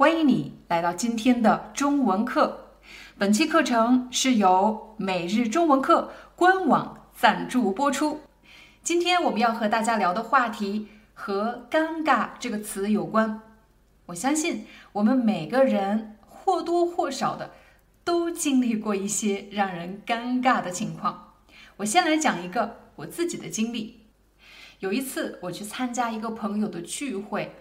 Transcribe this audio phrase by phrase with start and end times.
[0.00, 2.78] 欢迎你来到今天的中文课。
[3.18, 8.22] 本期课程是由每日中文课官网赞助播出。
[8.82, 13.42] 今天我们要和大家聊的话题和“尴尬”这个词有关。
[14.06, 17.50] 我相信我们每个人或多或少的
[18.02, 21.34] 都经历过一些让人尴尬的情况。
[21.76, 24.06] 我先来讲一个我自己的经历。
[24.78, 27.54] 有一次我去参加一个朋友的聚会。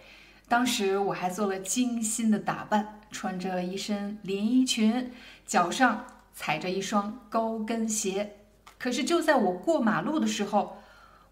[0.49, 5.13] 当时我还做了精心的打扮，穿着一身连衣裙，
[5.45, 8.35] 脚上踩着一双高跟鞋。
[8.79, 10.81] 可是就在我过马路的时候，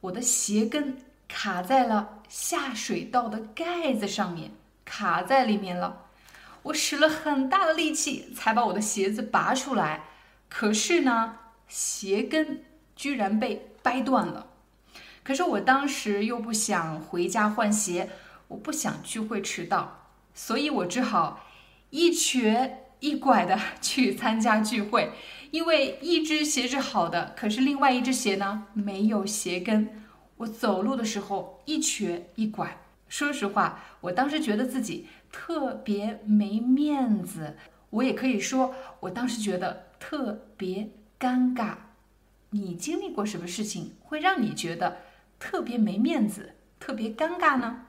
[0.01, 4.51] 我的鞋跟卡在了下水道的盖子上面，
[4.85, 6.05] 卡在里面了。
[6.61, 10.03] 我使了很大的力气才把我的鞋子拔出来，
[10.47, 12.63] 可是呢，鞋跟
[12.95, 14.45] 居然被掰断了。
[15.23, 18.11] 可是我当时又不想回家换鞋。
[18.47, 21.45] 我不想聚会迟到，所以我只好
[21.89, 25.11] 一瘸一拐的 去参加聚会。
[25.51, 30.03] 因为一只鞋是好的，可是另外一只鞋呢没有鞋跟，
[30.37, 32.81] 我走路的时候一瘸一拐。
[33.07, 37.55] 说实话，我当时觉得自己特别没面子，
[37.89, 41.75] 我也可以说，我当时觉得特别尴尬。
[42.49, 44.97] 你经历过什么事情会让你觉得
[45.39, 47.85] 特别没面子、特别尴尬呢？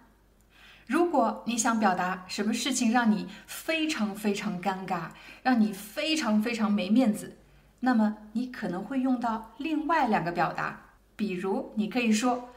[0.88, 5.10] 如果你想表达什么事情让你非常非常尴尬，
[5.42, 7.36] 让你非常非常没面子，
[7.80, 10.86] 那么你可能会用到另外两个表达。
[11.14, 12.48] 比如，你可以说：“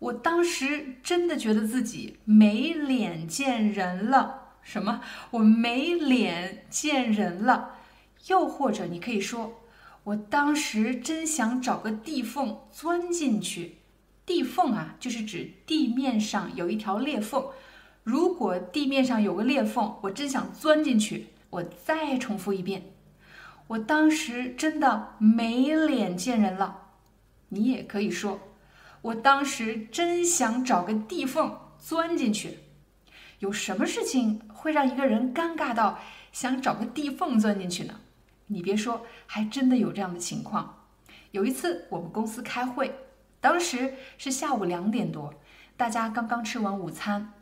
[0.00, 5.00] 我当时真的觉得自己没脸见人了。”什么？
[5.30, 7.76] 我没脸见人了。
[8.26, 9.60] 又或者，你可以说
[10.02, 13.76] ：“我当时真想找个地缝钻进去。”
[14.26, 17.44] 地缝啊，就是指地面上有一条裂缝。
[18.06, 21.26] 如果地面上有个裂缝，我真想钻进去。
[21.50, 22.84] 我再重复一遍，
[23.66, 26.82] 我当时真的没脸见人了。
[27.48, 28.38] 你也可以说，
[29.02, 32.60] 我当时真想找个地缝钻进去。
[33.40, 35.98] 有什么事情会让一个人尴尬到
[36.30, 37.94] 想找个地缝钻进去呢？
[38.46, 40.84] 你别说，还真的有这样的情况。
[41.32, 42.94] 有一次我们公司开会，
[43.40, 45.34] 当时是下午两点多，
[45.76, 47.32] 大家刚刚吃完午餐。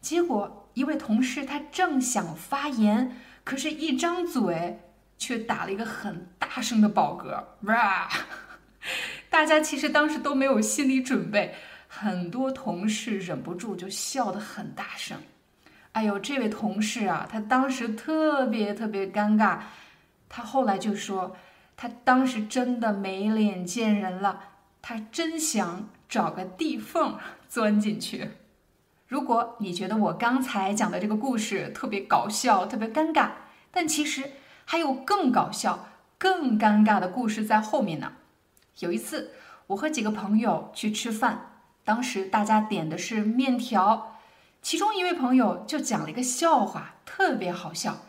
[0.00, 4.78] 结果，一位同事他正想发言，可是，一张嘴
[5.18, 8.08] 却打了一个很大声的饱嗝，哇！
[9.28, 11.54] 大家其实当时都没有心理准备，
[11.88, 15.18] 很多同事忍不住就笑得很大声。
[15.92, 19.58] 哎呦，这位同事啊，他当时特别特别尴尬，
[20.28, 21.36] 他后来就说，
[21.76, 24.40] 他当时真的没脸见人了，
[24.80, 28.30] 他真想找个地缝钻进去。
[29.08, 33.30] 如果你觉得我刚才讲的这个故事特别搞笑、特别尴尬，
[33.70, 34.32] 但其实
[34.66, 35.88] 还有更搞笑、
[36.18, 38.12] 更尴尬的故事在后面呢。
[38.80, 39.32] 有一次，
[39.68, 44.18] 我和几个朋友去吃饭，当时大家点的是面条，
[44.60, 48.00] 其中一位朋友就讲了一个笑话，特别好笑。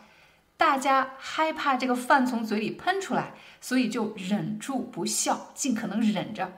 [0.58, 6.52] 大家害怕这个饭从嘴里喷出来，所以就忍住不笑，尽可能忍着。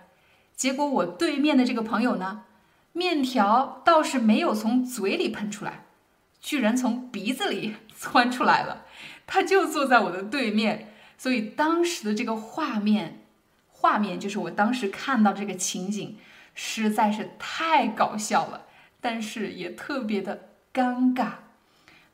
[0.57, 2.43] 结果我对面的这个朋友呢？
[2.93, 5.87] 面条倒是没有从嘴里喷出来，
[6.41, 8.85] 居然从鼻子里 窜出来了。
[9.27, 13.25] 他就坐在我的对面，所以当时的这个画面，
[13.69, 16.19] 画面就是我当时看到这个情景，
[16.55, 18.67] 实在是太搞笑了，
[19.01, 21.31] 但是也特别的尴尬。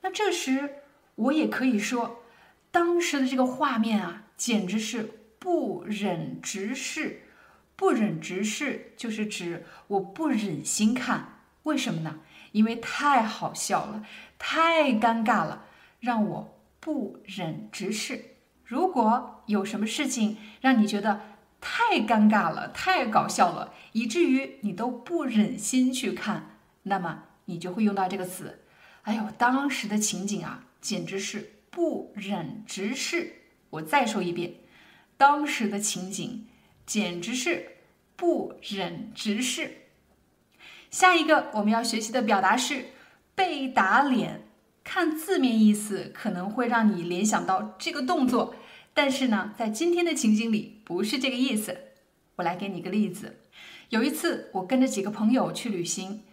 [0.02, 0.76] 那这时
[1.16, 2.22] 我也可以说，
[2.70, 5.10] 当时的这个画面啊，简直是
[5.40, 7.22] 不忍直视。
[7.78, 11.42] 不忍直视，就是指我不忍心看。
[11.62, 12.18] 为什么呢？
[12.50, 14.04] 因为太好笑了，
[14.36, 15.66] 太尴尬了，
[16.00, 18.34] 让我不忍直视。
[18.64, 21.20] 如果有什么事情让你觉得
[21.60, 28.64] 太尴尬了、太搞笑了，以至于你都不忍心去看，那么你就会用到这个词。
[29.02, 33.34] 哎呦，当时的情景啊，简直是不忍直视。
[33.70, 34.54] 我再说一遍，
[35.16, 36.48] 当时的情景。
[36.88, 37.76] 简直是
[38.16, 39.70] 不忍直视。
[40.90, 42.86] 下一个我们要学习的表达是
[43.34, 44.48] 被打脸
[44.82, 48.54] 看字面意思可能会让你联想到这个动作，
[48.94, 51.76] 但是呢，在今天的情景里不是这个意思。
[52.36, 53.40] 我来给你个例子。
[53.90, 56.24] 有一次，我跟着几个朋友去旅行，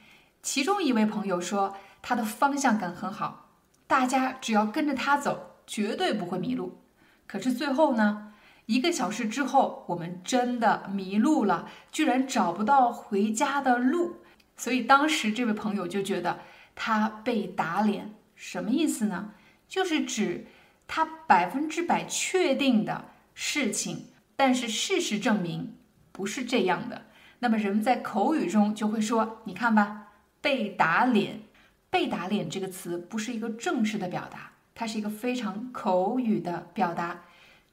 [0.41, 3.49] 其中一位朋友说他的方向感很好，
[3.87, 6.79] 大家只要跟着他走，绝对不会迷路。
[7.27, 8.24] 可是最后呢，
[8.65, 14.17] 一个小时之后，我们真的迷路了，居然找不到回家的路。
[14.57, 16.39] 所以当时这位朋友就觉得
[16.75, 19.31] 他被打脸，什么意思呢？
[19.67, 20.47] 就是指
[20.87, 25.75] 他百分之百确定的事情，但是事实证明。
[26.11, 27.07] 不是这样的。
[27.39, 31.41] 那么人们在口语中就会说：“你看吧，被打脸。
[31.91, 37.24] ”“被打脸”这个词不是一个正式的表达，它是一个非常口语的表达，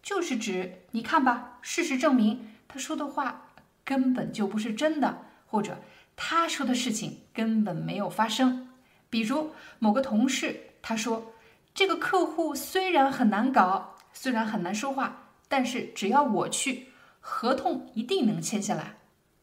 [0.02, 3.48] 就是指你看吧，事实证明他说的话
[3.84, 5.78] 根本就不是真的，或者
[6.16, 8.68] 他说的事情根本没有发生。
[9.08, 11.32] 比如某个同事他说
[11.72, 16.88] ：“这个客户虽然很难搞，虽然很难说话，但是只要我去。”
[17.24, 18.96] 合同一定能签下来，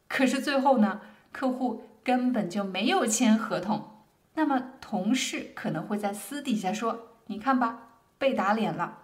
[0.09, 0.99] 可是最后呢，
[1.31, 4.03] 客户根本就没有签合同。
[4.33, 8.97] 那么同事可能会在私底下说：“你看吧，被打脸了。”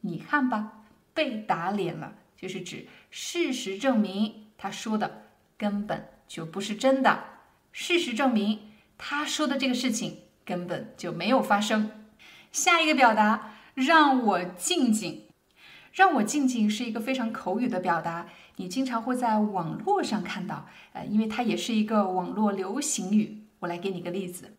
[0.00, 5.26] 你看吧，被打脸了，就是指事实证明他说的
[5.56, 7.24] 根本就不是真的。
[7.72, 11.90] 事实证明他说的这个事情根本就没有发生。
[12.50, 15.26] 下一个表达，让我静静。
[15.92, 23.42] 让我静静是一个非常口语的表达，你经常会在网络上看到，呃，因为它也是一个网络流行语。
[23.58, 24.56] 我来给你个例子。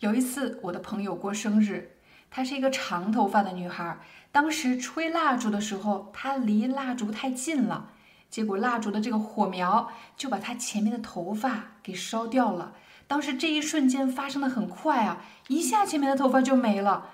[0.00, 1.96] 有一次，我的朋友过生日，
[2.32, 3.98] 她是一个长头发的女孩。
[4.32, 7.90] 当时吹蜡烛的时候，她离蜡烛太近了，
[8.30, 12.72] 结果蜡烛的这个火苗就把她前面的头发给烧掉了。
[13.06, 15.18] 当时这一瞬间发生的很快啊，
[15.48, 17.10] 一下前面的头发就没了。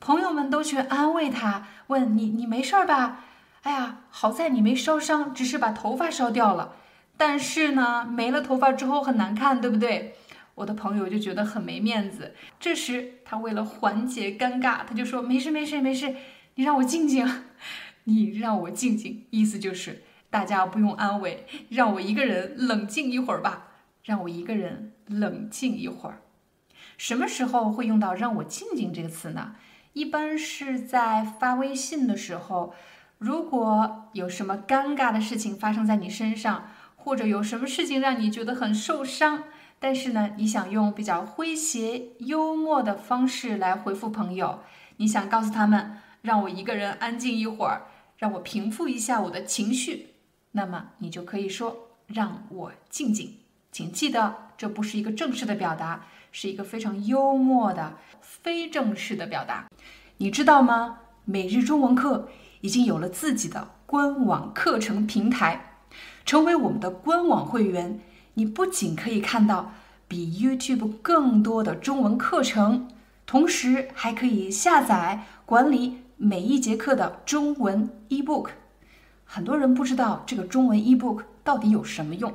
[0.00, 3.20] 朋友们都去安慰他，问你你没事儿吧？
[3.64, 6.72] 哎呀，好在你没烧伤，只是把头发烧掉了。
[7.18, 10.16] 但是呢，没了头发之后很难看，对不对？
[10.54, 12.34] 我的朋友就觉得很没面子。
[12.60, 16.14] 这时他为了缓解尴尬，他就说：“没事没事没事，
[16.56, 17.26] 你让我静静，
[18.04, 23.68] 你让我静静。”意思就是大家不用安慰，让我一个人冷静一会儿吧，
[24.04, 26.20] 让我一个人冷静一会儿。
[26.98, 29.56] 什么时候会用到“让我静静”这个词呢？
[29.94, 32.74] 一般是在发微信的时候，
[33.18, 39.44] 如果有什么尴尬的事情发生在你身上，或者有什么事情让你觉得很受伤，
[39.82, 44.60] 但是呢，你想用比较诙谐幽默的方式来回复朋友，
[44.98, 50.10] 你想告诉他们，让我一个人安静一会儿，让我平复一下我的情绪，
[50.52, 53.38] 那么你就可以说让我静静。
[53.72, 56.06] 请记得，这不是一个正式的表达。
[56.34, 59.66] 是一个非常幽默的非正式的表达，
[60.16, 61.00] 你知道吗？
[61.26, 62.30] 每日中文课
[62.62, 65.74] 已经有了自己的官网课程平台，
[66.24, 68.00] 成为我们的官网会员，
[68.34, 69.72] 你不仅可以看到
[70.08, 72.88] 比 YouTube 更多的中文课程，
[73.26, 78.50] 同时还可以下载管理每一节课的中文 eBook。
[79.24, 82.34] 很多人不知道这个中文 eBook 到底有什么用，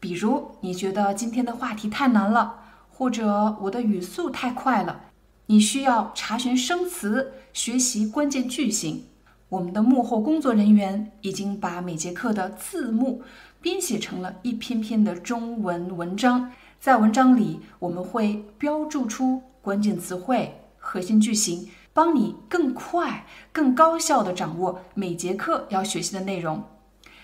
[0.00, 2.64] 比如你觉得今天的话题太难了。
[2.90, 5.02] 或者我的语速太快了，
[5.46, 9.04] 你需要查询生词、学习关键句型。
[9.48, 13.22] 我们的幕后工作人员已经把每节课的字幕
[13.62, 26.62] 编写成了一篇篇的中文文章，在文章里我们会标注出关键词汇、核心句型，帮你更快、更高效地掌握每节课要学习的内容。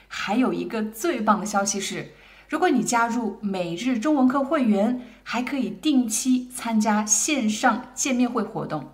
[0.08, 2.12] 还有一个最棒的消息是。
[2.46, 8.92] 如果你加入每日中文课会员，还可以定期参加线上见面会活动。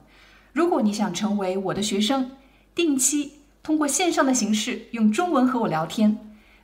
[0.52, 2.30] 如果你想成为我的学生，
[2.79, 6.17] 定期通过线上的形式用中文和我聊天，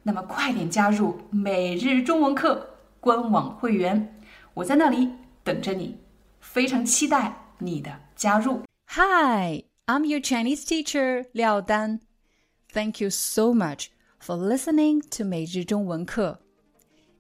[0.04, 4.20] 那么快点加入每日中文课官网会员，
[4.54, 5.10] 我在那里
[5.44, 5.98] 等着你，
[6.40, 8.62] 非常期待你的加入。
[8.88, 12.00] Hi, I'm your Chinese teacher Liao Dan.
[12.74, 13.88] Thank you so much
[14.20, 16.40] for listening to 每日中文课。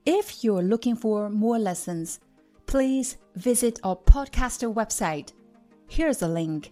[0.05, 2.17] If you're looking for more lessons,
[2.65, 5.27] please visit our podcaster website.
[5.89, 6.71] Here's a link